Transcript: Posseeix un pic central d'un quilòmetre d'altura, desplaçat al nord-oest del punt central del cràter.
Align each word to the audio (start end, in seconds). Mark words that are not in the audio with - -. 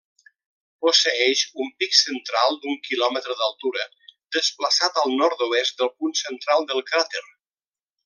Posseeix 0.85 1.43
un 1.65 1.69
pic 1.83 1.97
central 1.97 2.57
d'un 2.63 2.81
quilòmetre 2.89 3.37
d'altura, 3.43 3.87
desplaçat 4.39 5.01
al 5.05 5.17
nord-oest 5.23 5.81
del 5.85 5.97
punt 6.01 6.21
central 6.27 6.71
del 6.73 6.87
cràter. 6.93 7.27